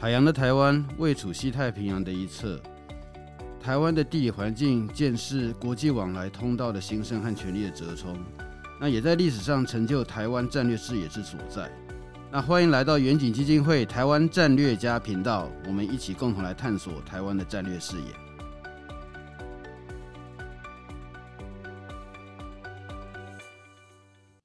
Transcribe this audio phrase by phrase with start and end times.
[0.00, 2.56] 海洋的台湾位处西太平洋的一侧，
[3.60, 8.16] 台湾的地理环境见识国际往来通道的兴盛和权力的折冲，
[8.80, 11.68] 那也在历史上成就台湾战略视野之所在。
[12.30, 18.12] 那欢迎来到远景基金会台湾战略家频道，我们一起共同来探索台湾的战略视野。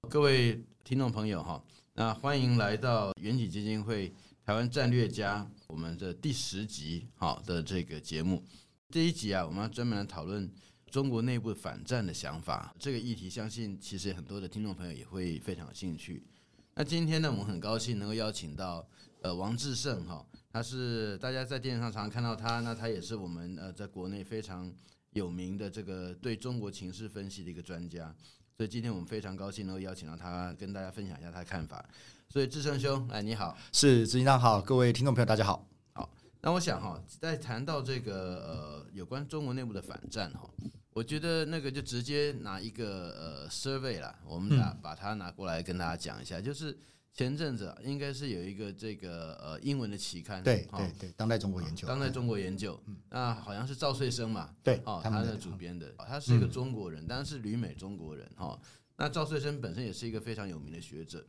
[0.10, 1.62] 各位听众朋友哈，
[1.94, 4.12] 那欢迎来到远景基金会
[4.46, 8.44] 台湾战略家我们的第十集好的这个节目。
[8.90, 10.52] 这一集啊，我们要专门来讨论
[10.92, 12.76] 中国内部反战的想法。
[12.78, 16.28] 这个议题，相信其实很多的听众朋友也会非常有兴趣。
[16.74, 18.86] 那今天呢，我们很高兴能够邀请到
[19.22, 24.70] 呃王志胜哈，他是大家在电视上常常看到他，那他也是我们呃在国内非常
[25.12, 28.14] 有名的这个对中国情势分析的一个专家，
[28.58, 31.90] 所以今天我们非常高兴能够邀请到他跟大家分享一下他的看法。
[32.30, 35.68] 所以志胜兄，哎你好，是执行长好，各位听众朋友大家好。
[35.94, 36.10] 好，
[36.42, 40.50] 那我想哈，在谈到这个呃有关中国内部的反战哈。
[40.94, 46.40] 我觉得那个就直接拿一个呃 survey 啦，我们拿把它拿过来跟大家讲一下。
[46.40, 46.76] 嗯、就是
[47.14, 58.60] 前阵子应该是有一个这个呃英文的期刊，对对对，当代中国研究，当代中国研究，嗯、那好像是赵穗生嘛，对，哦，他的主编的，他是一个中国人，当然是旅美中国人哈。
[58.96, 61.26] 那赵穗生本身也是一个非常有名的学者，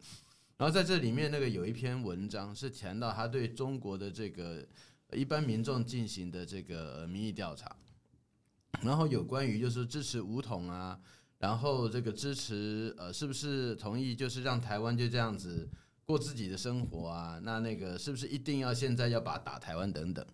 [0.56, 4.66] 然后在这里面那个有一篇文章是谈到他对中国的这个
[5.12, 7.74] 一般民众进行的这个民意调查。
[8.82, 10.98] 然后有关于就是支持武统啊，
[11.38, 15.68] 然后这个支持呃是不是同意就是让台湾就这样子
[16.04, 17.40] 过自己的生活啊？
[17.42, 20.26] 那那个是不是一定要现在要把打台湾等等？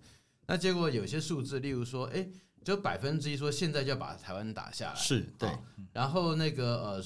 [0.46, 2.26] 那结果有些数字，例如说，哎，
[2.64, 5.48] 就百分之一说现在就要把台湾打下来，是对。
[5.92, 7.04] 然后那个呃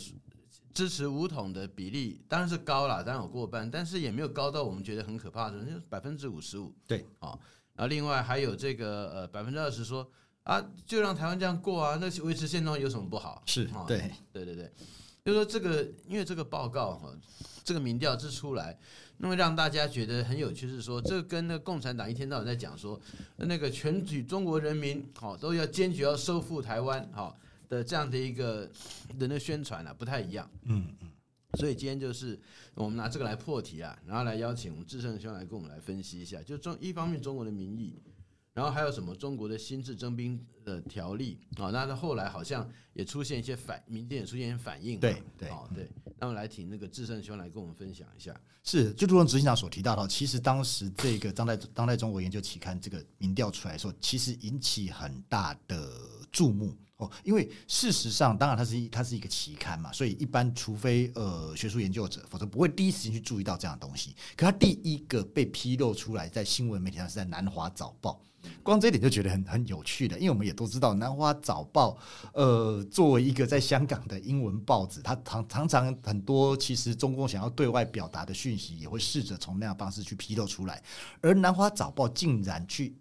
[0.75, 6.75] 支持五统的比例当然是高了，当然有过半，但是也没有高到我们觉得很可怕的，就是百分之五十五。
[6.87, 7.41] 对，好。
[7.75, 10.07] 然后另外还有这个呃百分之二十说。
[10.45, 13.43] 啊，就让台湾这样过啊，那维持现状有什么不好？
[13.47, 14.71] 是对，对对对，
[15.25, 17.09] 就说这个，因为这个报告哈，
[17.65, 18.79] 这个民调之出来，
[19.17, 23.01] 那么让大家觉得很有趣，是说这跟那个共产党一天到晚在讲说，
[23.37, 27.35] 那个全体中国人民好都要坚决要收复台湾好
[27.69, 28.71] 的这样的一个
[29.19, 30.51] 人的宣传啊，不太一样。
[30.65, 31.11] 嗯嗯，
[31.59, 32.39] 所以今天就是
[32.75, 38.01] 我们拿这个来破题啊，然后来邀请我们智胜兄来跟我们来分析一下，就中一方面中国的民意。
[38.53, 41.71] 然后还有什么中国的新制征兵的条例啊？
[41.73, 45.01] 那他后来好像也出现一些反，民间也出现一些反应。
[45.01, 45.91] 对对对。
[46.21, 48.33] 那么来请那个智胜兄来跟我们分享一下。
[48.63, 55.91] 是，就如同执行长所提到的，其实当时这个当代当代中国研究期刊这个民调出来的时候，其实引起很大的
[56.31, 56.77] 注目
[57.23, 64.15] 因为事实上，当然它是一它是一个期刊嘛，所以一般除非呃学术研究者，否则不会第一时间去注意到这样的东西。
[64.37, 68.21] 可它第一个被披露出来在新闻媒体上是在南华早报。
[68.63, 71.93] 光这一点就觉得很很有趣的，因为我们也都知道，《南华早报》
[72.35, 80.83] 呃，作为一个在香港的英文报纸，它常常常很多其实中共想要对外表达的讯息，也会试着从那样方式去披露出来，
[81.23, 82.95] 而《南华早报》竟然去。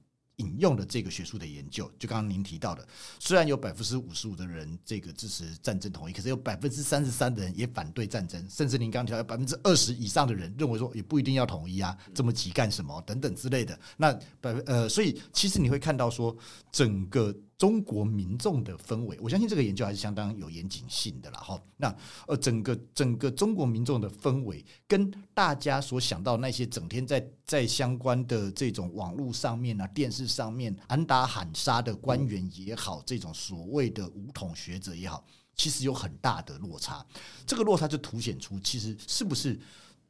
[0.45, 2.87] 引用的这个学术的研究，就刚刚您提到的，
[3.19, 13.79] 虽然有百分之五十五的人这个支持战争统一，可是有百分之三十三的人也反对战争，甚至您刚刚提到百分之二十以上的人认为说也不一定要统一啊，这么急干什么等等之类的。
[13.97, 14.11] 那
[14.41, 16.35] 百分呃，所以其实你会看到说
[16.71, 17.35] 整个。
[17.57, 21.39] 中国民众的氛围，我相信这个研究还是相当有严谨性的啦。
[21.39, 21.95] 哈，那
[22.27, 35.23] 呃，整个整个中国民众的氛围，跟大家所想到那些整天在在相关的这种网络上面啊、电视上面喊打喊杀的官员也好，这种所谓的武统学者也好，
[35.55, 37.05] 其实有很大的落差。
[37.45, 39.57] 这个落差就凸显出，其实是不是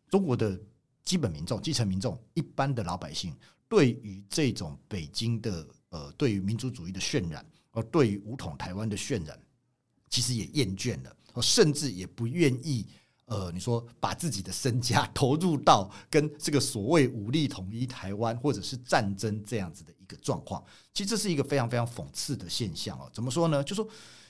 [0.09, 0.59] 中国的
[1.03, 3.35] 基本民众、基层民众、一般的老百姓，
[3.67, 5.67] 对于这种北京的。
[5.93, 9.39] 呃，对于民族主义的渲染，而对于武统台湾的渲染，
[10.09, 12.87] 其实也厌倦了，甚至也不愿意，
[13.25, 23.07] 呃，你说把自己的身家 投入到跟这个所谓武力统一台湾或者是战争这样子的一个状况，其实这是一个非常非常讽刺的现象哦。
[23.13, 23.63] 怎么说呢？
[23.63, 23.87] 就说。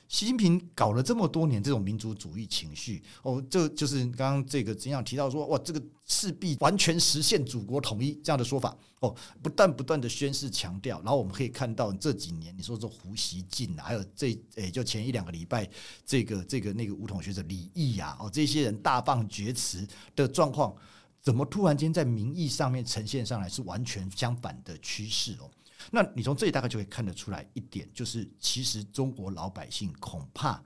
[0.07, 15.67] 习近平搞了这么多年这种民族主义情绪，哦，这就是刚刚这个怎样提到说，哇，这个势必完全实现祖国统一这样的说法，哦，不断不断的宣示强调，然后我们可以看到这几年，你说这胡锡进啊，还有这诶，就前一两个礼拜，
[16.05, 20.75] 这个这个那个武统学者李毅呀，哦，这些人大放厥词的状况，
[21.21, 25.49] 怎么突然间在民意上面呈现上来是完全相反的趋势哦？
[25.91, 30.63] 那你从这里大概就可以看得出来一点，就是其实中国老百姓恐怕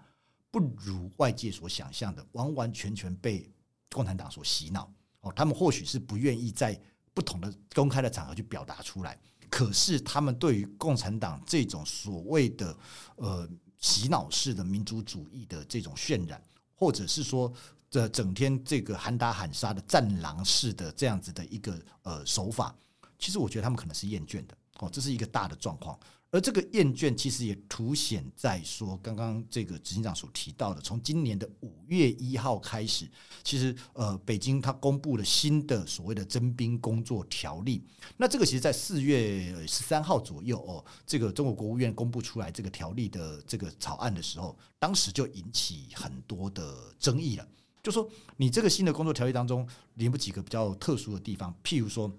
[0.51, 3.49] 不如外界所想象的完完全全被
[3.91, 4.91] 共产党所洗脑
[5.21, 6.79] 哦，他们或许是不愿意在
[7.13, 9.19] 不同的公开的场合去表达出来。
[9.49, 12.77] 可是他们对于共产党这种所谓的
[13.15, 16.41] 呃洗脑式的民族主义的这种渲染，
[16.75, 17.51] 或者是说
[17.89, 22.75] 这整天这个喊打喊杀的战狼式的这样子的一个呃手法，
[23.17, 25.97] 其实我觉得他们可能是厌倦的哦，这是一个大的状况。
[26.29, 33.09] 而这个厌倦其实也凸显在说，刚刚这个执行长所提到的，从今年的五月一号开始，
[33.45, 37.81] 其实呃，北京它公布了新的所谓的征兵工作条例。
[38.17, 47.47] 那这个其实，在四月十三号左右哦，这个中国国务院公布出来这个条例的这个草案的时候，当时就引起很多的争议了。
[47.81, 52.11] 就说你这个新的工作条例当中，里面几个比较特殊的地方，譬如说，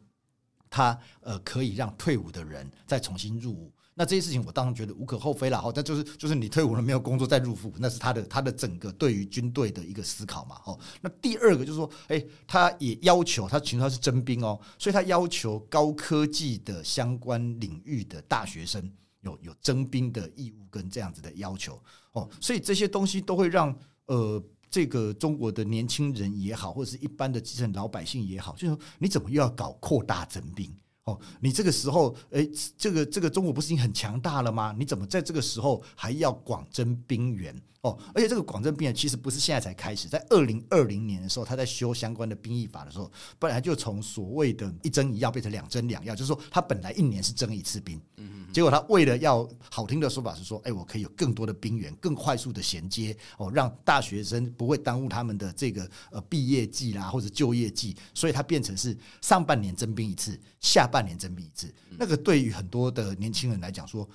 [0.70, 3.72] 他呃可以让退伍的人再重新入伍。
[3.94, 10.78] 那这些事情我当然觉得无可厚非了哈，那就是就是你退伍了没有工作再入伍，那是他的他的整个对于军队的一个思考嘛哦。
[11.00, 18.88] 那第二个就是说，诶，他也要求他其实他是征兵哦，所以他要求高科技的相关领域的大学生
[19.22, 21.82] 有有征兵的义务跟这样子的要求
[22.12, 23.76] 哦，所以这些东西都会让
[24.06, 30.72] 呃这个中国的年轻人也好，或者是一般的基层老百姓也好，就是说你怎么又要搞扩大征兵？
[31.08, 32.46] 哦，你这个时候，哎，
[32.76, 34.74] 这个这个中国不是已经很强大了吗？
[34.78, 37.58] 你怎么在这个时候还要广征兵员？
[37.82, 61.72] 哦，而且这个广征兵员其实不是现在才开始，在二零二零年的时候，他在修相关的兵役法的时候，本来就从所谓的一征一要变成两征两要，就是说他本来一年是征一次兵，嗯结果他为了要好听的说法是说，哎，我可以有更多的兵员，更快速的衔接，哦，让大学生不会耽误他们的这个呃毕业季啦或者就业季，所以他变成是上半年征兵一次，下半半年征兵一次。
[61.96, 64.08] 那个对于很多的年轻人来讲说。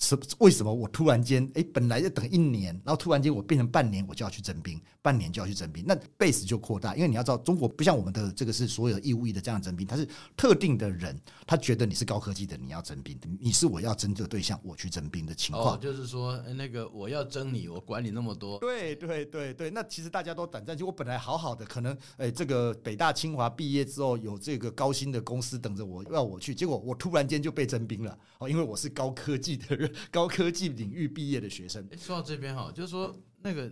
[0.00, 6.96] 是为什么我突然间哎，本来要等一年，然后突然间我变成半年，我就要去征兵，半年就要去征兵，那 base 就扩大。
[6.96, 11.14] 因为你要知道，中国不像我们的这个是所有义务役的这样征兵，他是特定的人，
[11.46, 15.74] 他觉得你是高科技的，你要征兵，你是我要征的对象，我去征兵的情况。
[15.74, 18.58] 哦，就是说那个我要征你，我管你那么多。
[18.58, 29.89] 对对对对，那其实大家都胆战，就我本来好好的，可能哎，这个北大清华毕业之后有这个高薪的公司等着我要我去，结果我突然间就被征兵了哦，因为我是高科技的人。
[30.10, 33.70] 高科技领域毕业的学生，说到这边哈，就是说那个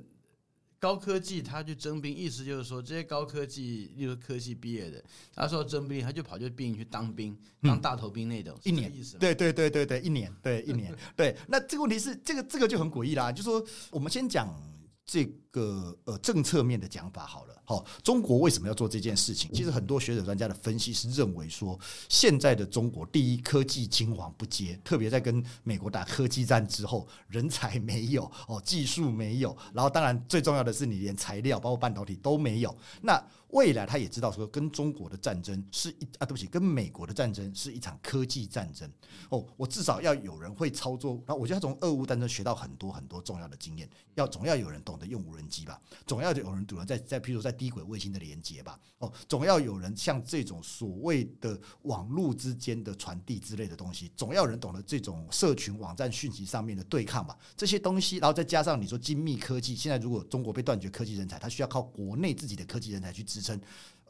[0.79, 5.03] 高科技他去征兵，意思就是说这些高科技，例如科技毕业的，
[5.35, 11.37] 他说征兵，他就跑去兵营去当兵，当大头兵那种，一年，对对对对对，一年，对一年，对。
[11.49, 14.49] 那这个问题是，这个这个就很诡异啦，就是说我们先讲
[15.05, 15.25] 这
[15.58, 17.55] 个呃政策面的讲法好了。
[17.64, 19.52] 好，中国为什么要做这件事情？
[19.52, 21.78] 其实很多学者专家的分析是认为说，
[22.08, 32.75] 现在的中国第一科技青黄不接，特别在跟美国打科技战之后，人才没有哦，技术没有，然后当然最重要的是你连材料，包括半导体都没有。
[33.02, 38.90] 那未来他也知道说，跟中国的战争是一啊，对不起，跟美国的战争是一场科技战争
[39.28, 39.44] 哦。
[39.56, 43.88] 我至少要有人会操作，然后我觉得他从俄乌战争学到很多很多重要的经验。
[44.14, 57.37] 要总要有人懂得用无人机吧，总要有人懂得在在譬如在低轨卫星的连接吧，哦，总要有人像这种所谓的网络之间的传递之类的东西，总要有人懂得这种社群网站讯息上面的对抗吧。
[57.56, 63.61] 这些东西，然后再加上你说精密科技，现在如果中国被断绝科技人才，他需要靠国内自己的科技人才去支撑。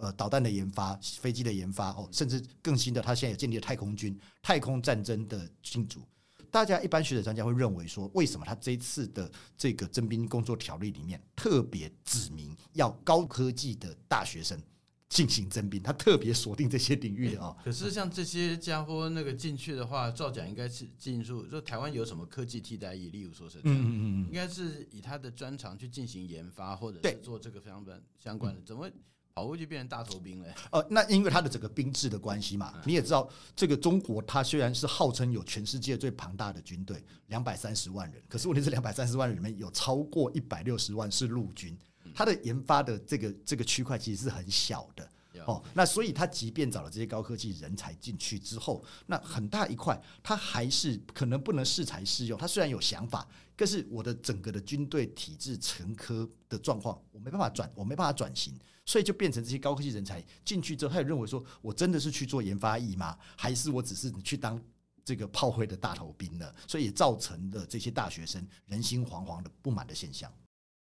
[0.01, 6.01] 呃，导弹的研发、飞机的研发，哦，甚至更新的，他现在有建立了太空军、太空战争的进驻。
[6.51, 14.61] 大家一般学者专家会认为说，为什么他这一次的这个征兵工作条例里面特别指明要高科技的大学生
[15.09, 15.83] 进行征兵？
[15.83, 17.57] 他特别锁定这些领域的啊。
[17.65, 23.09] 可是像这些家伙那个进去的话，照讲应该是进入就台湾有什么科技替代役？
[23.11, 28.91] 例如说是，嗯嗯嗯，应该是以他的专长去进行研发，或者是做这个相关相关的，怎么？
[29.39, 30.49] 跑过去变成大头兵了。
[30.73, 41.79] 呃， 那因为它的整个兵制的关系嘛，你也知道，这个中国它虽然是号称有全世界最庞大的军队，两百三十万人，可是问题是两百三十万人里面有超过一百六十万是陆军，
[42.13, 45.09] 它的研发的这个这个区块其实是很小的
[45.47, 45.63] 哦。
[45.73, 52.37] 那所以他即便找了这些高科技人才进去之后，那很大一块他还是可能不能适才适用。
[52.37, 53.25] 他虽然有想法，
[53.57, 58.53] 可是我的整个的军队体制成科的状况，我没办法转，我没办法转型。
[58.89, 63.19] 所以就变成这些高科技人才进去之后，他也认为说，我真的是去做研发役吗？
[63.37, 64.59] 还是我只是去当
[65.05, 66.51] 这个炮灰的大头兵呢？
[66.67, 70.33] 所以也造成了这些大学生人心惶惶的不满的现象。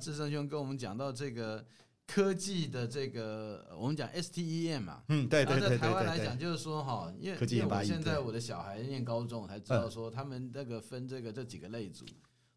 [0.04, 1.66] 志胜兄跟我们讲到这个
[2.06, 12.06] 科技的这个，我们讲 STEM 嘛，嗯，对对对对，在台湾来讲就是说哈，因为因为我现在我的小孩念高中，才知道说他们那个分这个这几个类组。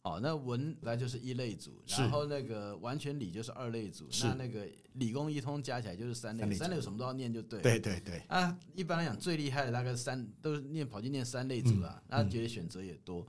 [0.03, 7.61] 哦，那文来就是一类组，然后那个完全理就是二类组，那那个理工一通加起来就是三类，三类什么都要念就对。
[7.61, 8.17] 对对对。
[8.27, 13.23] 啊，一般来讲最厉害的大概三都是念跑去念三类组啊，那觉得选择也多。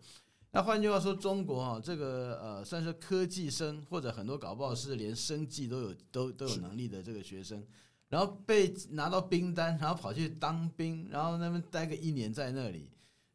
[0.51, 7.63] 那换句话说，中国哈这个呃算是科技生，或者很多搞不好是连生计都有都都有能力的这个学生，
[8.09, 12.89] 然后被拿到兵单，然后跑去当兵，然后那边待个一年在那里。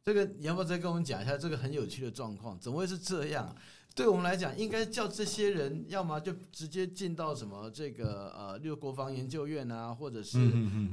[0.07, 2.57] 这个你要不要再跟我们讲一下这个很有趣的状况？
[2.61, 3.53] 怎么会是这样？
[3.93, 10.39] 对我们来讲，应该叫这些人要么就直接进到什么这个呃，例如国防研究院啊，或者是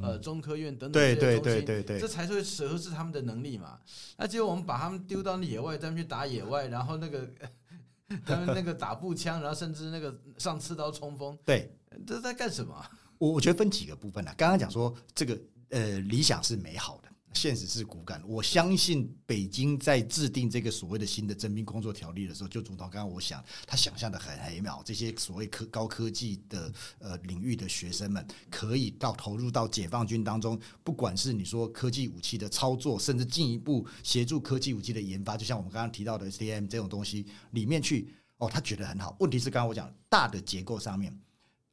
[0.03, 3.79] 呃中科院等等这些东西，对对对对，这才是会合适他们的能力嘛。
[4.17, 7.31] 那结果我们把他们丢到野外，他们去打野外，然后那个
[8.27, 11.73] 他们那个打步枪，然后甚至那个上刺刀冲锋，对，
[12.05, 12.85] 这在干什么？
[13.19, 14.35] 我我觉得分几个部分啊。
[14.37, 17.04] 刚刚讲说这个呃理想是美好的。
[17.35, 18.23] 现实是骨感。
[18.27, 24.81] 我相信北京在制定这个所谓的新的征兵工作条例的时候，就主导刚刚我想，他想象的很美妙。
[24.85, 39.17] 这些所谓科高科技的呃领域的学生们，可以到投入到解放军当中，不管是你说科技武器的操作，甚至进一步协助科技武器的研发，就像我们刚刚提到的 STM 这种东西里面去，哦，他觉得很好。
[39.21, 41.19] 问题是刚刚我讲大的结构上面，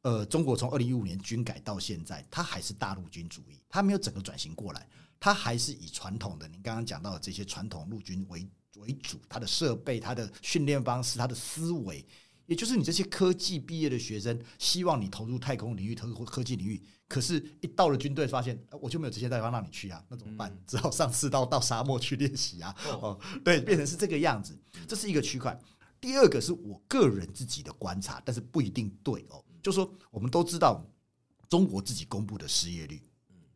[0.02, 4.88] 呃，中国从二零一五年军改到现在，他还是大陆军主义，他没有整个转型过来。
[5.22, 8.44] 他还是以传统的，您刚刚讲到的这些传统陆军为
[8.78, 12.04] 为主，它的设备、它的训练方式、它的思维，
[12.46, 20.52] 也就是你这些科技毕业的学生，希望你投入太空领域、投入科技领域，可是，一到了军队，发现我就没有这些地方让你去啊，那怎么办？
[20.66, 22.74] 只好上刺刀到沙漠去练习啊。
[23.00, 25.56] 哦，对，变成是这个样子，这是一个区块。
[26.00, 29.44] 第二个是我个人自己的观察，但是不一定对哦。
[29.62, 30.84] 就说我们都知道，
[31.48, 33.00] 中国自己公布的失业率。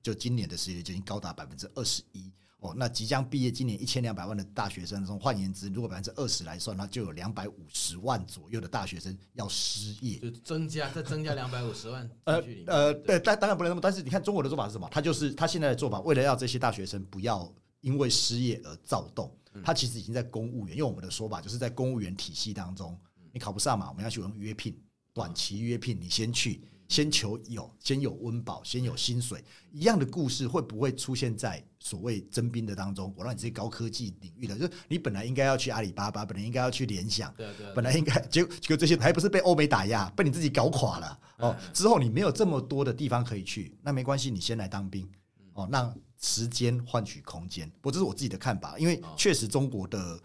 [0.06, 12.08] 就今年的失业率就已经高达百分之二十一哦，那即将毕业，今年一千两百万的大学生中，换言之，如果百分之二十来算，那就有两百五十万左右的大学生要失业，就增加再增加两百五十万。
[12.22, 14.88] 呃呃，对，但当然不能那么，但是你看中国的做法是什么？
[14.92, 22.96] 他就是他现在的做法，为了要这些大学生不要因为失业而躁动，他其实已经在公务员，用我们的说法就是在公务员体系当中，
[23.32, 24.80] 你考不上嘛，我们要去用约聘，
[25.16, 26.60] 短期约聘，你先去。
[26.88, 29.42] 先求有，先有温饱，先有薪水，
[29.72, 33.12] 一样的故事会不会出现在所谓征兵的当中？
[33.16, 41.56] 我让你这些高科技领域的，就是你本来应该要去阿里巴巴，本来应该要去联想，对对，本来应该结果结果这些还不是被欧美打压，被你自己搞垮了哦。
[41.72, 45.08] 之后你没有这么多的地方可以去，那没关系，你先来当兵
[45.54, 47.68] 哦，让时间换取空间。
[47.80, 50.20] 不过这是我自己的看法，因为确实中国的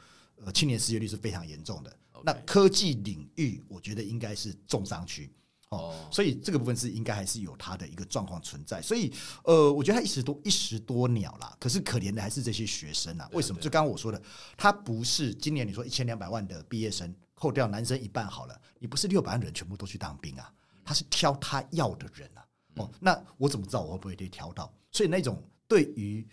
[0.45, 1.91] 呃青年失业率是非常严重的。
[2.23, 5.31] 那科技领域，我觉得应该是重灾区。
[5.69, 9.09] 哦，所以这个部分是应该还是有它的一个状况存在，所以
[9.45, 11.55] 呃，我觉得他一时多一石多鸟啦。
[11.57, 13.61] 可是可怜的还是这些学生啊，为什么？
[13.61, 14.21] 就刚刚我说的，
[14.57, 22.45] 他不是今年你说一千两百万的毕业生，扣掉男生一半好了，你不是六百万人全部都去当兵啊，他是挑他要的人啊。
[22.75, 24.73] 哦，那我怎么知道我会不会被挑到？
[24.91, 26.27] 所以那种对于。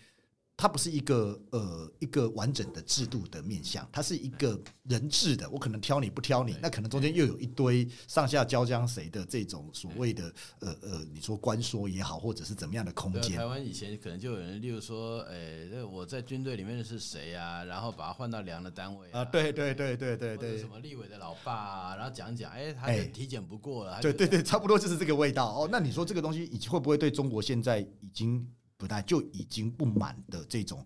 [0.61, 5.49] 它不是一个呃一个完整的制度的面向，它是一个人治的。
[5.49, 13.37] 我可能挑你不挑你，那可能中间又有一堆上下交将谁的这种所谓的呃呃，你说官说也好，或者是怎么样的空间。
[13.37, 17.63] 台湾以前可能就有人，例如说，哎，这我在军队里面的是谁啊？
[17.63, 19.23] 然后把他换到梁的单位啊？
[19.23, 21.95] 对对对对对对，什么立委的老爸啊？
[21.95, 24.01] 然后讲讲，哎，他的体检不过了。
[24.01, 25.69] 对对对，差不多就是这个味道哦。
[25.71, 28.45] 那你说这个东西以及会不会对中国现在已经？
[28.79, 30.83] 不但就已经不满的这种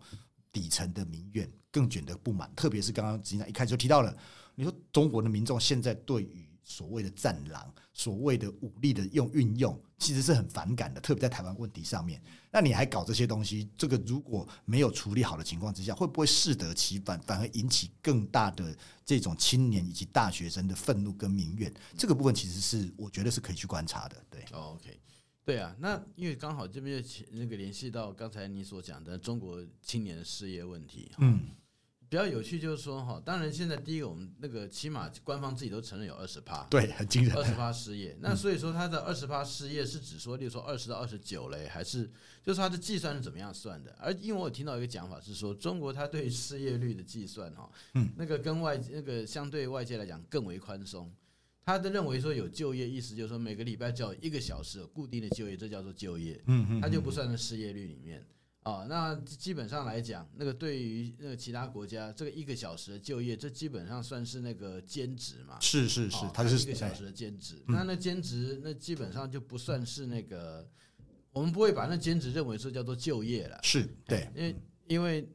[0.51, 4.17] 底层的民怨更卷得不满，特别是刚刚执行长一开始就提到了，
[4.55, 12.19] 你说中国的民众现在对于所谓的战狼、所谓的武力的用运用，其实是很反感的，特别在台湾问题上面。
[12.51, 21.71] 那你还搞这些东西，这个如果没有处理好的情况之下，会不会适得其反，反而引起更大的这种青年以及大学生的愤怒跟民怨？
[21.97, 24.23] 这个部分其实是我觉得是可以去观察的。
[24.29, 24.99] 对，OK。
[25.45, 31.49] 对啊，那因为刚好这边就那个联系到刚才你所讲的中国青年的失业问题，嗯，
[32.07, 38.15] 比较有趣就是说哈，当然现在第一个我们那个起码官方自己都承认有二十趴，对，很惊人，二十趴失业。
[38.21, 42.09] 那所以说他的二十趴失业是指说，例如说二十到二十九嘞，还是
[42.41, 43.93] 就是他的计算是怎么样算的？
[43.99, 51.11] 而因为我听到一个讲法是说，中国他对失业率的计算哈，嗯，那个跟外那个相对外界来讲更为宽松。
[51.65, 56.41] 他的认为说有就业，意思就是说每个礼拜只要一个小时有固定的就业，这叫做就业。
[56.47, 58.25] 嗯嗯，他就不算在失业率里面
[58.63, 58.85] 啊。
[58.89, 65.57] 那基本上来讲，那个对于那个其他国家，这个一个小时的就业，这基本上算是那个兼职嘛。
[65.61, 67.55] 是是是，他是一个小时的兼职。
[67.65, 70.67] 那那兼职，那基本上就不算是那个，
[71.31, 73.57] 我们不会把那兼职认为说叫做就业了。
[73.63, 74.55] 是对，因为
[74.87, 75.25] 因为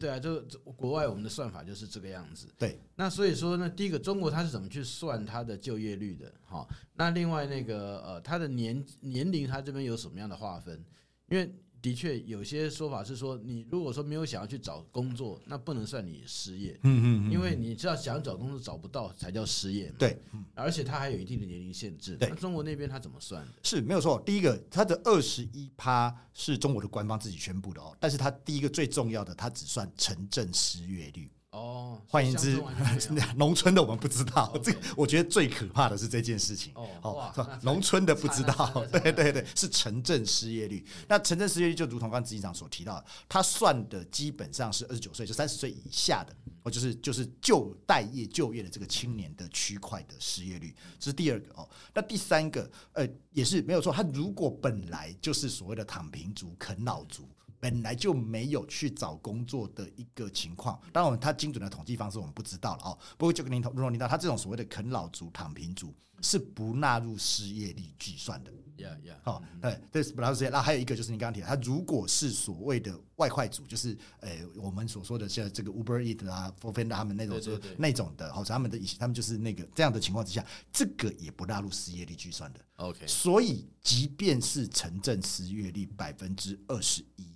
[0.00, 0.40] 对啊，就
[0.76, 2.48] 国外我们的算法就是这个样子。
[2.56, 6.32] 对，那所以说呢，第一个中国它是怎么去算它的就业率的？
[6.42, 10.82] 哈，那另外那个呃，它的年年龄，它这边有什么样的划分？
[11.28, 16.78] 因为的确有些说法是说，你如果说没有想要去找工作，那不能算你失业。
[16.82, 19.96] 嗯嗯，因为你知道想找工作找不到才叫失业嘛。
[19.98, 20.20] 对，
[20.54, 22.16] 而且它还有一定的年龄限制。
[22.16, 23.52] 对，那中国那边它怎么算的？
[23.62, 24.20] 是没有错。
[24.24, 31.30] 第一个，它的二十一趴是中国的官方自己宣布的哦，但是它第一个最重要的，它只算城镇失业率。
[31.52, 32.62] 哦，换言之，
[33.36, 34.56] 农村的我们不知道。
[34.62, 36.72] 这个我觉得最可怕的是这件事情。
[36.74, 38.84] 哦，农村的不知道。
[38.92, 40.84] 对对对，是城镇失业率。
[41.08, 51.68] 那城镇失业率就如同刚刚执行长所提到的，他算的基本上是二十九岁，就三十岁以下的，哦，就是就是就待业就业的这个青年的区块的失业率，这是第二个哦。
[51.92, 53.92] 那第三个，呃，也是没有错。
[53.92, 57.28] 他如果本来就是所谓的躺平族、啃老族。
[57.60, 62.98] 本来就没有去找工作的一个情况，当然，他精准的统计方式我们不知道了哦。
[63.18, 68.50] 不过就跟您如果您到他这种所谓的啃老族、躺平族是不纳入失业率计算的。
[68.78, 69.16] Yeah, yeah。
[69.22, 70.48] 好，对，这是不纳入失业。
[70.48, 82.60] 那还有一个就是您刚刚提的，他如果是所谓的外快族，就是呃我们所说的像这个 Uber Eat 啊、Foodpanda 他们那种就那种的，或者他们的以他们就是那个这样的情况之下，这个也不纳入失业率计算的。
[82.76, 83.06] OK。
[83.06, 87.29] 所以，即便是城镇失业率百分之二十一。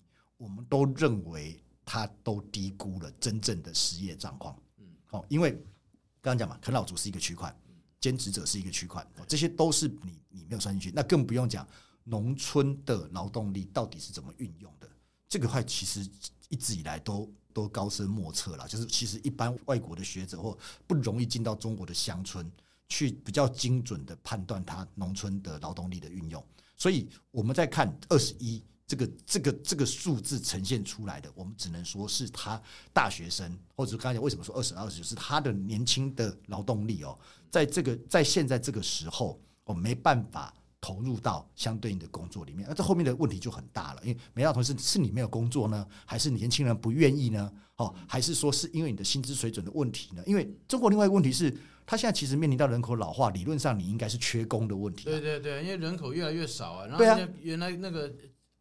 [0.44, 4.54] 我们都认为他都低估了真正的失业状况。
[4.76, 5.52] 嗯，好，因为
[6.20, 7.56] 刚刚讲嘛，啃老族是一个区块，
[7.98, 10.92] 兼职者是一个区块，这些都是你你没有算进去。
[10.94, 11.66] 那更不用讲
[12.04, 14.86] 农村的劳动力到底是怎么运用的。
[15.26, 16.06] 这个话其实
[16.50, 18.68] 一直以来都都高深莫测了。
[18.68, 22.52] 就是其实一般外国的学者或不容易进到中国的乡村
[22.90, 26.44] 去比较精准的判断他农村的劳动力的运用。
[26.76, 28.62] 所以我们在看二十一。
[28.87, 32.61] 这个这个这个数字呈现出来的，我们只能说是他
[32.93, 37.19] 大学生，或者刚才为什么说二十二十九，是他的年轻的劳动力哦，
[37.50, 47.50] 在这个在现在这个时候，我没办法投入到相对应的工作里面，那这后面的问题就很大了，因为没到同事是你没有工作呢，还是年轻人不愿意呢？
[47.76, 50.23] 哦，还是说是因为你的薪资水准的问题呢？
[50.26, 51.51] 因为中国另外一个问题是，
[51.87, 55.05] 他现在其实面临到人口老化，理论上你应该是缺工的问题。
[55.05, 58.14] 对对对，因为人口越来越少啊，然后原来那个。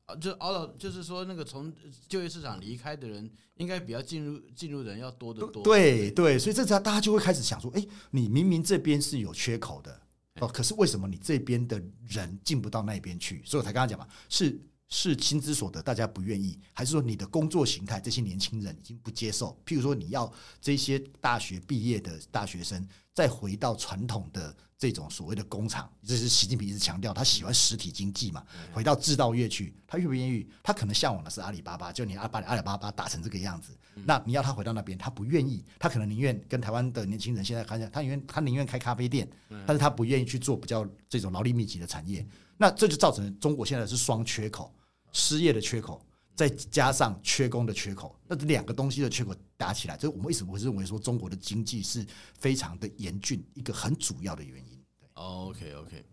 [0.06, 1.74] 啊，就熬到，就是说那个从
[2.08, 5.63] 就业市场离开的人，应该比较进入进入的人要多得多。
[5.63, 10.02] 对对，所以这时候大家就会开始想说，哎，你明明这边是有缺口的
[10.42, 13.42] 哦，可是为什么你这边的人进不到那边去？
[13.46, 19.58] 所以我才跟他讲嘛，是是薪资所得大家不愿意，还是说你的工作形态这些年轻人已经不接受？
[19.65, 24.56] 譬如说你要这些大学毕业的大学生再回到传统的。
[24.76, 28.43] 这种所谓的工厂，这是习近平一直强调，他喜欢实体经济嘛，
[28.74, 30.46] 回到制造业去，他愿不愿意？
[30.62, 33.72] 他可能向往的是阿里巴巴，就你阿把阿里巴巴打成这个样子，
[34.06, 39.26] 那你要他回到那边，他不愿意，他可能宁愿跟台湾的年轻人现在看一下，他宁愿他宁愿开咖啡店，
[39.65, 44.74] 但是他不愿意去做比较这种劳力密集的产业，那这就造成中国现在是双缺口，
[45.12, 46.02] 失业的缺口。
[46.36, 52.04] 再加上缺工的缺口，那这两个东西的缺口打起来，这我们为什么会认为说中国的经济是
[52.39, 54.84] 非常的严峻，一个很主要的原因。
[55.00, 56.04] 对，OK OK，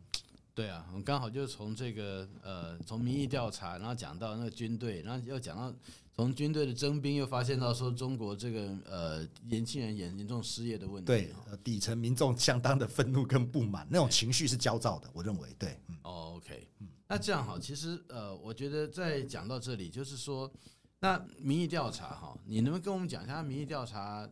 [0.54, 5.74] 对啊，我们刚好就从这个呃，从民意调查，然后讲到那个军队，然后又讲到
[6.12, 11.06] 从军队的征兵，又发现到说中国这个呃年轻人严严重失业的问题。
[11.06, 11.32] 对，
[11.64, 15.08] 底层民众相当的愤怒跟不满，那种情绪是焦躁的。
[15.12, 16.88] 我认为，对，嗯，OK，嗯。
[17.08, 20.50] 那这样好，其实呃，我觉得在讲到这里，就是说，
[20.98, 24.28] 那民意调查哈，你能不能跟我们讲一下民意调查？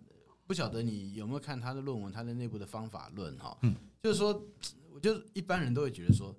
[0.47, 3.55] 不晓得你有没有看他的论文，他的内部的方法论哈？
[3.61, 4.43] 嗯，就是说，
[4.99, 6.35] 我就一般人都会觉得说，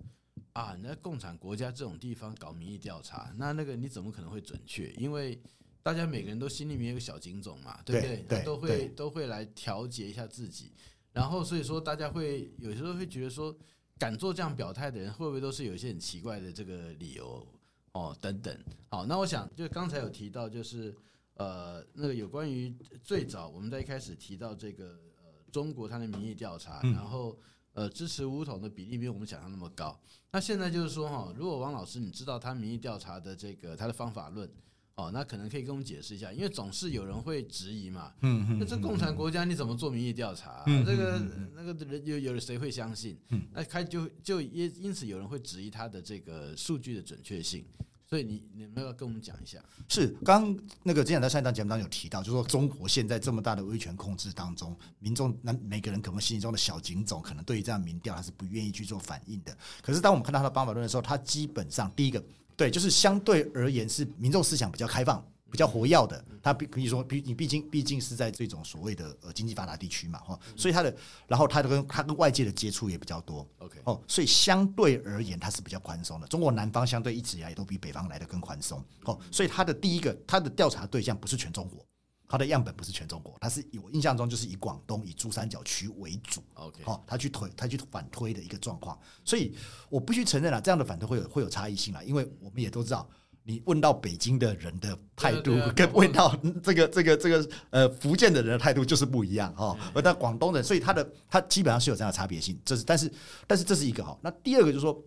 [0.53, 4.91] 啊，你在共产国家这种地方搞民意调查，那那个你怎么可能会准确？
[4.97, 5.41] 因为
[5.81, 8.25] 大家每个人都心里面有个小警种嘛，对不对？
[8.27, 10.73] 对，都会都会来调节一下自己，
[11.13, 13.57] 然后所以说大家会有时候会觉得说。
[13.99, 17.45] 敢做这样表态的人，会不会都是有一些很奇怪的这个理由
[17.91, 18.15] 哦？
[18.21, 18.57] 等等。
[18.87, 20.95] 好，那我想就刚才有提到，就是
[21.33, 27.37] 呃，那个有关于最早我们在一开始提到这个呃，中国它的民意调查，然后
[27.79, 29.97] 呃，支持武统的比例没有我们想象那么高。
[30.31, 34.49] 那现在就是说哈，如果王老师你知道他民意调查的这个他的方法论。
[34.95, 38.11] 哦，那可能可以跟我们解释一下，因为总是有人会质疑嘛。
[38.19, 38.57] 嗯嗯。
[38.59, 40.61] 那这共产国家你怎么做民意调查？
[40.85, 41.21] 这个
[41.55, 43.17] 那个人有有谁会相信？
[43.29, 43.41] 嗯。
[43.53, 47.63] 那开就就因因此有人会质疑他的这个数据的准确性，
[48.09, 49.59] 所以你你们要跟我们讲一下。
[49.87, 59.55] 是，刚那个之前在上一档节目当中有提到，就是说中国现在这么大的威权控制当中，民众那每个人可能心中的小警总，可能对于这样民调他是不愿意去做反应的。
[59.81, 62.23] 可是当我们看到他的方法论的时候，他基本上第一个。
[62.57, 70.95] 对，就是相对而言是民众思想比较开放比较活跃的，他比可以说，毕你毕竟毕竟是在这种所谓的呃经济发达地区嘛，哈，所以他的，
[71.27, 76.27] 然后他的跟他跟外界的接触也比较多，OK，哦，所以相对而言，它是比较宽松的。
[76.27, 81.83] 中国南方相对一直以来都比北方来的更宽松，哦，所以它的第一个，它的调查对象不是全中国，
[82.27, 89.55] 它的样本不是全中国，它是以我印象中就是以广东以珠三角区为主，OK，哦，他去推他去反推的一个状况，所以
[89.89, 93.09] 我必须承认了，这样的反推会有会有差异性了，因为我们也都知道。
[93.49, 99.75] 你问到北京的人的态度，跟问到这个这个这个呃福建的人的态度就是不一样哈。
[99.91, 102.61] 而到广东人，所以他的他基本上是有这样的差别性。
[102.63, 103.11] 这是但是
[103.47, 104.15] 但是这是一个哈。
[104.21, 105.03] 那第二个就是说，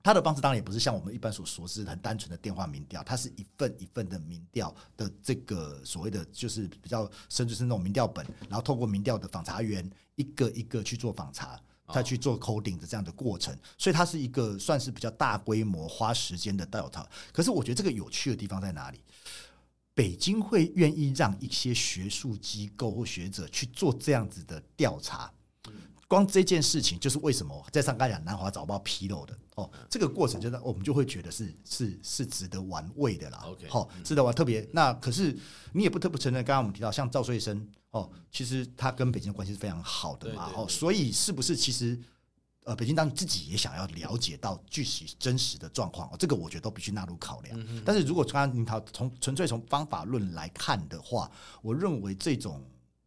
[0.00, 11.58] 他的方式当然也不是像我们一般所说是很单纯的电话民调，它是一份一份的民调的这个所谓的就是比较甚至是那种民调本，然后透过民调的访查员一个一个去做访查。
[11.92, 17.04] 他去做 coding 的这样的过程，所以它是一个算是比较大规模花时间的 data。
[17.32, 19.00] 可是我觉得这个有趣的地方在哪里？
[19.94, 25.30] 北京会愿意让一些学术机构或学者去做这样子的调查，
[26.08, 33.44] 光这件事情就是为什么在上刚讲南华早报披露的哦，这个过程就是我们就会觉得是是是值得玩味的啦。
[33.44, 34.34] OK，好，值得玩。
[34.34, 35.38] 特别那可是
[35.72, 37.68] 你也不得不承认，刚刚我们提到像赵穗生。
[37.92, 41.98] 哦，其实他跟北京的关系是非常好的嘛，哦，所以是不是其实
[42.64, 46.08] 呃，北京当局自己也想要了解到具体真实的状况？
[46.08, 47.84] 哦，这个我觉得都必须纳入考量。
[47.84, 52.64] 但是如果刚刚您讨从纯粹从方法论来看的话，我认为这种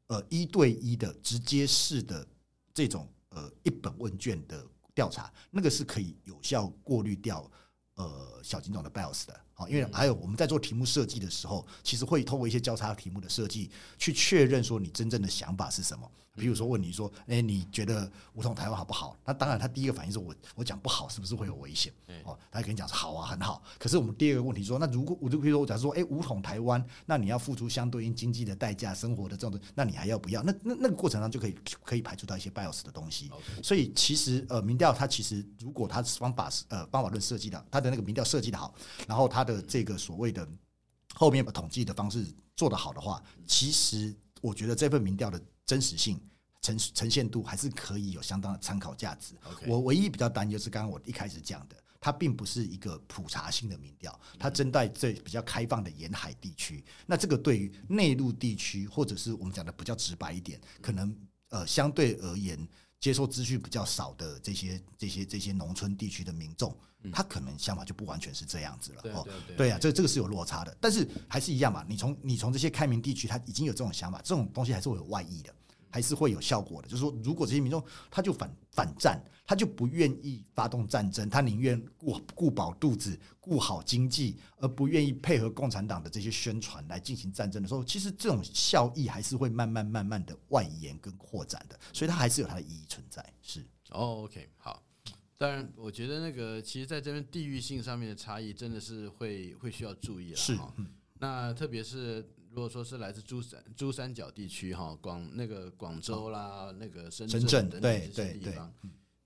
[0.07, 2.27] 呃一对一的直接式的
[2.73, 7.49] 这种呃一本问卷的调查，那个是可以有效过滤掉
[7.95, 9.41] 呃小金总的 bias 的。
[9.57, 16.11] 好，因为还有我们在做题目设计的时候，其实会透过一些交叉题目的设计，去确认说你真正的想法是什么。
[16.35, 19.17] 比如说问你说，哎，你觉得武统台湾好不好？
[19.25, 21.93] 那当然，他第一个反应是我我讲不好，是不是会有危险？
[22.25, 23.63] 哦，他跟你讲说好啊，很好。
[23.79, 30.43] 可是我们第二个问题说，那如果我就比如说我假如说，哎，武统台湾，那你要付出相对应经济的代价、生活的这种，那你还要不要？
[30.43, 33.31] 那那那个过程上就可以可以排除到一些 bias 的东西。
[33.63, 38.73] 所以其实呃，民调它其实如果它方法是呃方法论设计的，它的那个民调设计的好，
[39.07, 40.47] 然后它的这个所谓的
[41.13, 46.19] 后面统计的方式做得好的话，其实我觉得这份民调的真实性、
[46.61, 49.33] 呈呈现度还是可以有相当的参考价值。
[49.65, 56.83] 我唯一比较担忧是刚刚我一开始讲的，它并不是一个普查性的民调，它针对这比较开放的沿海地区。
[57.05, 61.15] 那这个对于内陆地区，或者是我们讲的比较直白一点，可能
[61.49, 62.67] 呃相对而言
[62.99, 66.75] 接受资讯比较少的这些这些这些农村地区的民众。
[67.13, 71.85] 他可能想法就不完全是这样子了哦，对啊，这这个是有落差的，但是还是一样嘛。
[71.87, 75.53] 你从你从这些开明地区，他已经有这种想法，这种东西还是会有外溢的，
[75.95, 76.89] 还是会有效果的。
[76.89, 77.81] 就是说，如果这些民众
[78.11, 93.25] 他就反反战，他就不愿意发动战争，他宁愿顾顾饱肚子、顾好经济，而不愿意配合共产党的这些宣传来进行战争的时候，其实这种效益还是会慢慢慢慢的外延跟扩展的，所以它还是有它的意义存在。
[93.41, 94.83] 是哦，OK，好。
[95.37, 100.35] 当然，我觉得那个其实在这边地域性上面的差异真的是会会需要注意了。
[100.35, 100.57] 是，
[101.19, 107.81] 那特别是如果说是来自珠三珠三角地区哈，广那个广州啦，那个深圳等等
[108.13, 108.73] 这些地方。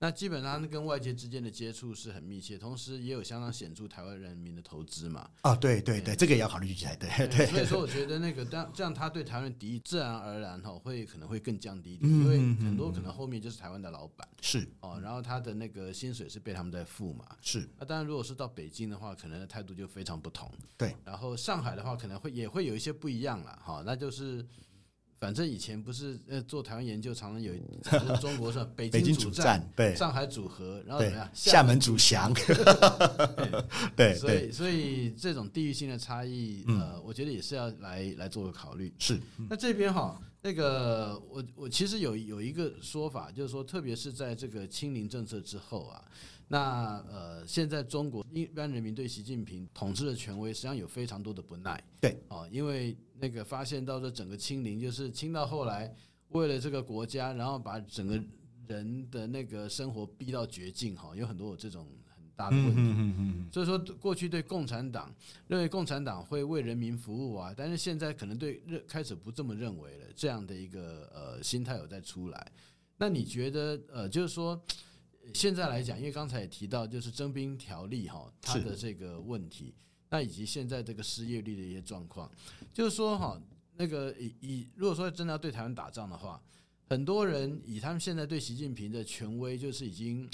[0.02, 5.28] 那基本上跟外界之间的接触是很密切，同时也有相当显著台湾人民的投资嘛。
[5.42, 6.96] 啊，对对对，这个也要考虑起来。
[6.96, 17.36] 对对，所以说我觉得那个这样这样，他对台湾敌意自然而然哈会可能会更降低一点，因为很多可能后面就是台湾的老板是哦，然后他的那个薪水是被他们在付嘛。
[17.42, 17.68] 是。
[17.78, 20.50] 那当然，如果是到北京的话，可能的态度就非常不同。
[20.78, 20.96] 对。
[21.04, 24.42] 然后上海的话，可能会也会有一些不一样了哈，那就是。
[25.20, 27.52] 反正以前不是呃做台湾研究，常常有
[28.16, 31.30] 中国是北京主战，对上海组合，然后怎么样？
[31.34, 32.32] 厦门主降。
[33.94, 38.90] 对，所以所以这种地域性的差异，呃，我觉得也是要来来做个考虑。
[38.98, 39.20] 是。
[39.50, 46.02] 那这边哈，那个我我其实有有一个说法，就是说，特别是在这个清零政策之后啊。
[46.52, 51.80] 那呃，现在中国一般人民对习近平统治的权威，实际上有非常多的不耐。
[52.00, 55.94] 对，哦，因为那个发现到这整个清零，就是清到后来，
[56.30, 58.20] 为了这个国家，然后把整个
[58.66, 63.52] 人的那个生活逼到绝境，哈，有很多有这种很大的问题。
[63.52, 65.14] 所以说，过去对共产党
[65.46, 72.52] 认为共产党会为人民服务啊，但是现在可能对认开始不这么认为了，这样的一个呃心态有在出来。
[72.96, 74.60] 那你觉得呃，就是说？
[75.34, 79.74] 现在来讲，因为刚才也提到，就是征兵条例哈，它的这个问题，
[80.08, 82.30] 那以及现在这个失业率的一些状况，
[82.72, 83.40] 就是说哈，
[83.76, 86.42] 那个以以如果说真的要对台湾打仗的话，
[86.88, 90.28] 很多人以他们现在对习近平的权威，就是已经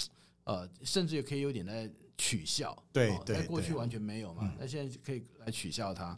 [0.45, 6.17] 呃，甚至也可以有点在取笑，对对，在过去完全没有嘛，那现在可以来取笑他。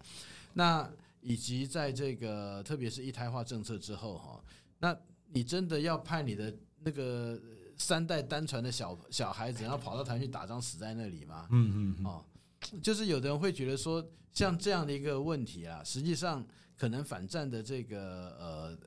[0.54, 0.90] 那
[1.22, 4.42] 以及在这个特别是一胎化政策之后哈，
[4.80, 4.98] 那
[5.34, 7.38] 你真的要派你的那个
[7.80, 11.48] 三代单传的小小孩子，然后跑到台湾去打仗死在那里吗？
[11.50, 12.24] 嗯嗯哦，
[12.84, 16.46] 就是有的人会觉得说，像这样的一个问题啊，实际上
[16.78, 18.78] 可能反战的这个呃。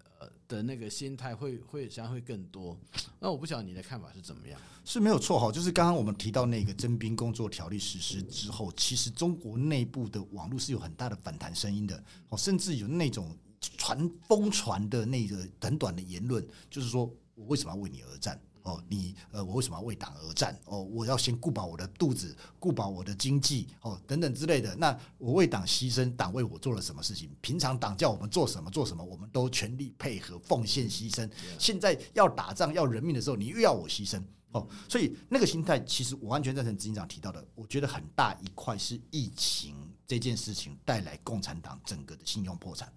[0.47, 2.79] 的那个心态会会将会更多，
[3.19, 4.61] 那我不晓得你的看法是怎么样？
[4.85, 18.41] 是没有错哈，就是刚刚我们提到那个征兵工作条例实施之后，其实中国内部的网络是有很大的反弹声音的，哦，甚至有那种传疯传的那个短短的言论，就是说我为什么要为你而战？
[18.63, 20.59] 哦，你呃，我为什么要为党而战？
[20.67, 24.75] 哦，我要先顾保我的肚子，顾保我的经济，哦，等等之类的。
[24.77, 27.31] 那我为党牺牲，党为我做了什么事情？
[27.41, 31.29] 平常党叫我们做什么做什么，我们都全力配合、奉献、牺牲。
[31.59, 34.23] 现在要打仗、要人命的时候，你又要我牺牲。
[34.53, 37.43] 哦，所以那个心态，其实我完全赞成执行长提到的。
[37.55, 39.75] 我觉得很大一块是疫情
[40.07, 42.93] 这件事情带来共产党整个的信用破产。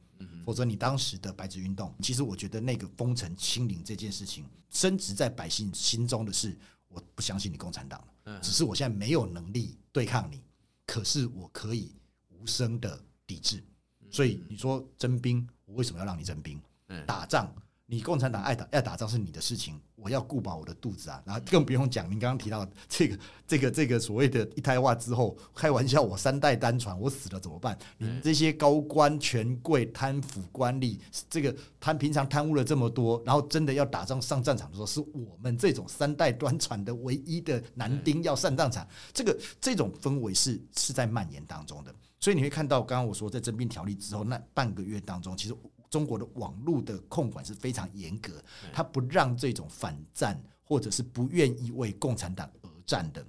[0.46, 10.42] 否则，你当时的白纸运动，其实我觉得那个封城清零这件事情，深植在百姓心中的是，我不相信你共产党了，只是我现在没有能力对抗你，
[10.86, 11.92] 可是我可以
[12.30, 13.64] 无声的抵制。
[14.12, 16.62] 所以你说征兵，我为什么要让你征兵？
[17.06, 17.54] 打仗。
[17.88, 27.78] 你共产党爱打爱打仗是你的事情，我要顾饱我的肚子啊，然后更不用讲，您刚刚提到这个这个这个所谓的一胎化之后，开玩笑，我三代单传，我死了怎么办？
[28.00, 45.56] 你们这些高官权贵贪腐官吏，这个贪平常贪污了这么多，然后真的要打仗上战场的时候，是我们这种三代单传的唯一的男丁要上战场，这个这种氛围是是在蔓延当中的，所以你会看到，刚刚我说在征兵条例之后那半个月当中，其实。
[45.96, 53.26] 中国的网络的控管是非常严格，他不让这种反战或者是不愿意为共产党而战的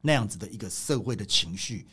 [0.00, 1.84] 那样子的一个社会的情绪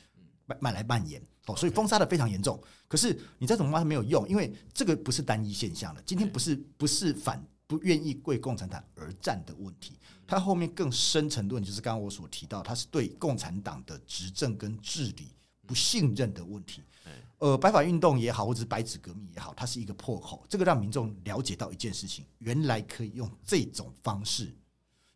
[0.45, 2.61] 慢慢来蔓延哦，所以封杀的非常严重。
[2.87, 6.03] 可是你再怎么骂没有用，因为这个不是单一现象了。
[6.05, 9.97] 今天不是不是反不愿意为共产党而战的问题，
[10.27, 15.29] 它后面更深层的问题就是刚刚我所提到，它是对共产党的执政跟治理
[15.65, 16.83] 不信任的问题。
[17.39, 20.45] 呃，白发运动也好，或者是白纸革命也好，它是一个破口。
[20.47, 24.55] 这个让民众了解到一件事情：原来可以用这种方式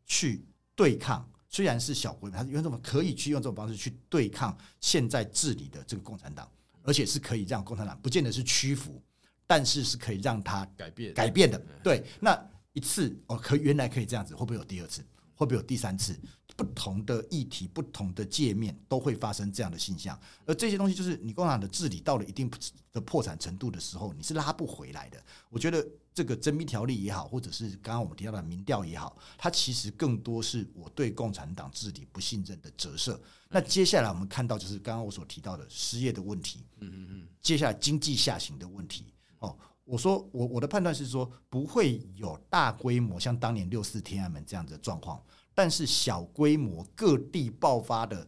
[0.06, 0.46] 去
[0.76, 6.52] 对抗，虽然是小规模，它是用这种可以去用这种方式去对抗现在治理的这个共产党，
[6.84, 9.02] 而且是可以让共产党不见得是屈服，
[9.46, 11.58] 但是是可以让它改变改变的。
[11.82, 12.38] 对，那
[12.74, 15.02] 一次哦，可原来可以这样子，会不会有第二次？
[15.34, 16.20] 会不会有第三次？
[16.58, 22.52] 不同的议题、不同的界面都会发生这样的现象，而这些东西就是你共产党的治理到了一定
[22.92, 25.24] 的破产程度的时候，你是拉不回来的。
[25.52, 33.22] 我觉得这个征兵条例也好，或者是刚刚我们提到的民调也好，它其实更多是我对共产党治理不信任的折射。
[33.50, 39.14] 那接下来我们看到就是刚刚我所提到的失业的问题，嗯嗯嗯，接下来经济下行的问题。
[39.38, 45.24] 哦，我说我我的判断是说不会有大规模像当年六四天安门这样的状况。
[45.58, 48.28] 但是小规模各地爆发的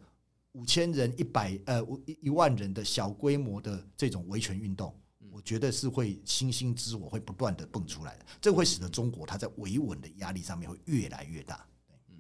[0.53, 4.91] 五千人、一百呃一一万人的小规模的这种维权运动，
[5.29, 11.63] 我觉得是会星星之火会不断的蹦出来的，这会使得中国它在维稳的压力上面会越来越大。
[12.09, 12.17] 嗯，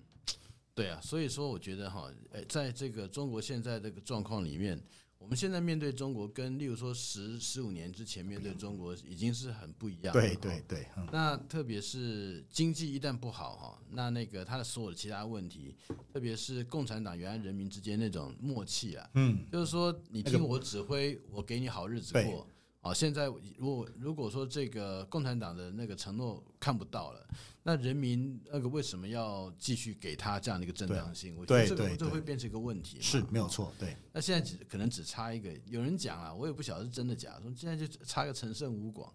[0.75, 4.79] 对啊，所以说我觉得哈，呃，在这个中国现在这个状况里面。
[5.19, 10.21] 我们现在面对中国，跟例如说十十五年之前面对中国，已经是很不一样了。
[10.21, 10.87] 对对对。
[11.11, 15.75] 那特别是经济一旦不好哈，那那个他的所有的其他问题，
[16.13, 22.47] 特别是共产党原来人民之间那种默契啊，嗯，就是说你听我指挥，我给你好日子过。
[22.81, 23.25] 好，现在
[23.57, 27.27] 如果如果说这个共产党的那个承诺看不到了，
[27.61, 31.35] 那人民那个为什么要继续给他这样的一个正当性？
[31.37, 32.97] 我觉得这个这会变成一个问题。
[33.01, 33.97] 是没有错，对。
[34.13, 39.13] 那现在只可能只差一个，有人讲了，我也不晓得是真的假的，说现在就差个陈胜吴广。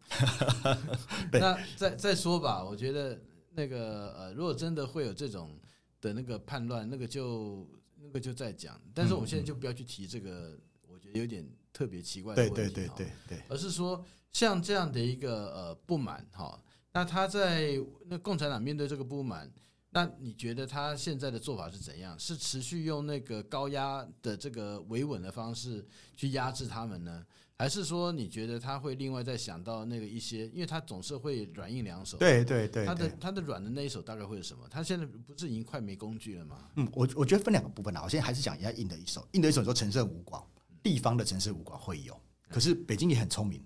[1.33, 3.19] 那再再说吧，我觉得
[3.53, 5.59] 那个呃，如果真的会有这种
[6.03, 7.67] 的那个叛乱，那个就
[7.99, 8.79] 那个就再讲。
[8.93, 10.55] 但是我们现在就不要去提这个，
[10.87, 11.43] 我觉得有点。
[11.75, 16.59] 特别奇怪的问题，对对对对，而是说像这样的一个呃不满哈，
[16.93, 19.53] 那他在那共产党面对这个不满，
[19.91, 22.17] 那你觉得他现在的做法是怎样？
[22.17, 25.85] 是持续用那个高压的这个维稳的方式
[26.17, 27.27] 去压制他们呢？
[27.57, 30.49] 还是说你觉得他会另外再想到那个一些？
[30.49, 34.67] 因为他总是会软硬两手，对对对，他的他的软的那一手大概会是什么？
[34.69, 36.69] 他现在不是已经快没工具了吗？
[36.77, 40.45] 嗯，我我觉得分两个部分啊，我现在还是讲一下硬的一手，硬的一手说陈胜吴广。
[40.85, 42.21] 地方的城市武馆会有，
[42.51, 43.65] 可是北京也很聪明，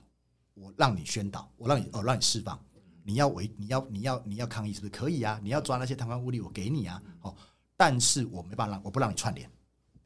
[0.55, 2.59] 我让你宣导，我让你哦让你释放，
[3.03, 5.41] 你要违你要你要你要抗议是不是可以啊？
[5.43, 7.35] 你要抓那些贪官污吏，我给你啊，哦，
[7.77, 9.51] 但是我没办法让我不让你串联，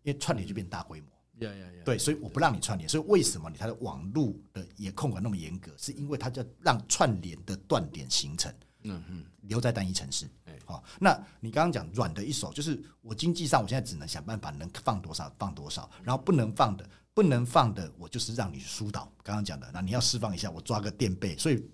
[0.03, 1.83] 因为串联就变大规模，呀呀呀！
[1.85, 2.88] 对，所以我不让你串联。
[2.88, 5.70] 所以为什么你它的网络的也控管那么严格？
[5.77, 8.51] 是因为它就让串联的断点形成。
[8.85, 10.29] 嗯嗯，留在单一城市。
[10.44, 19.11] 哎，好，那你刚刚讲软的一手，就是我经济上我现在只能想办法能放多少放多少，然后不能放的不能放的，我就是让你疏导。
[19.22, 21.64] 刚刚讲的，那你要释放一下，我抓个垫背，所以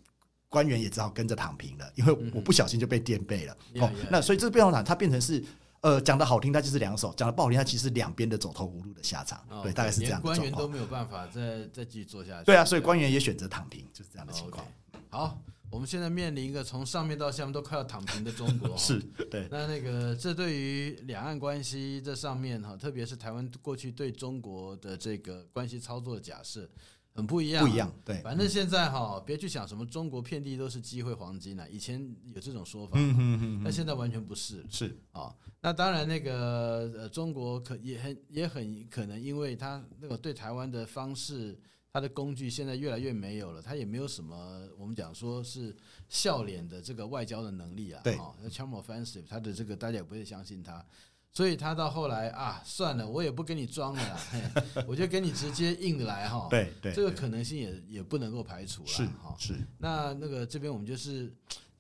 [0.48, 3.56] 官员也只好跟着躺平了，因为我不小心就被垫背了。
[3.80, 5.44] 哦，那所以这个变动场它变成是。
[5.80, 9.40] 呃，讲的好听，它就是两手；讲的不好听，它其实两边的走投无路的下场。
[9.48, 10.24] 哦、对，大概是这样的。
[10.24, 12.46] 官员都没有办法再再继续做下去。
[12.46, 14.66] 对啊，所以官员也选择躺平，就是这样的情况。
[15.08, 15.40] 好，
[15.78, 18.74] 我们现在面临一个从上面到下面都快要躺平的中国。
[18.76, 18.98] 是，
[19.30, 19.46] 对。
[19.48, 26.68] 那那个，这对于两岸关系这上面哈，特别是台湾过去对中国的这个关系操作的假设。
[27.14, 28.20] 很不一样，不一样，对。
[28.22, 31.70] 反正现在哈，别去想什么中国遍地都是机会黄金了。
[31.70, 34.66] 以前有这种说法，嗯嗯嗯，但现在完全不是。
[34.68, 41.56] 是啊，那当然，那个呃，中国可也很也很可能，因为他那个对台湾的方式，
[41.92, 45.74] 他的工具现在越来越没有了，他也没有什么我们讲说是
[46.08, 48.00] 笑脸的这个外交的能力啊。
[48.04, 50.84] 对，那 charm offensive，他的这个大家也不会相信他。
[51.30, 56.48] 所以他到后来啊，算了，我也不跟你装了啦， 我就跟你直接硬来哈。
[56.50, 58.88] 对对，这个可能性也也不能够排除了。
[58.88, 59.54] 是哈，是。
[59.78, 61.32] 那那个这边我们就是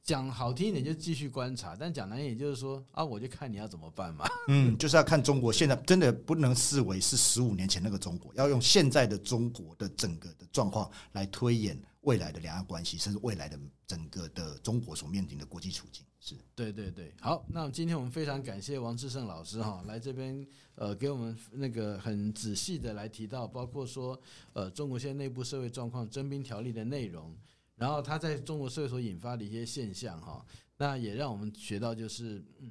[0.08, 4.26] 讲好听一点，就继续观察；但讲难听点，就是说啊，我就看你要怎么办嘛。
[4.48, 16.02] 嗯，就是要看中国现在真的不能视为是十五年前那个中国，要用现在的中国的整个的状况来推演未来的两岸关系，甚至未来的整个的中国所面临的国际处境。
[16.18, 20.42] 是对对对，好，那今天我们非常感谢王志胜老师哈，来这边
[20.76, 24.18] 呃给我们那个很仔细的来提到，包括说
[24.54, 27.36] 呃中国现在内部社会状况、征兵条例的内容，
[27.78, 30.44] 然后他在中国社会所引发的一些现象哈，
[30.76, 32.70] 那也让我们学到就是嗯，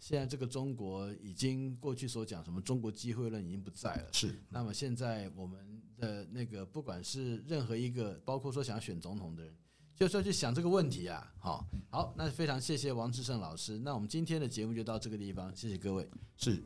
[0.00, 4.34] 现在这个中国已经过去所讲什么中国机会论已经不在了，是。
[4.48, 9.54] 那么现在我们的那个不管是任何一个，包括说想要选总统的人。
[9.96, 16.04] 就是要去想这个问题啊，好，好，那非常谢谢王志胜老师，那我们今天的节目就到这个地方，谢谢各位，
[16.36, 16.60] 是。